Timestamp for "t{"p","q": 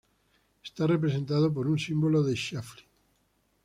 2.81-2.89